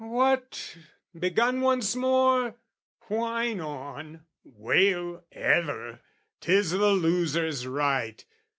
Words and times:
"What, 0.03 0.77
begun 1.13 1.61
once 1.61 1.95
more? 1.95 2.55
"Whine 3.09 3.59
on, 3.61 4.25
wail 4.43 5.23
ever, 5.31 6.01
'tis 6.39 6.71
the 6.71 6.89
loser's 6.93 7.67
right!" 7.67 8.25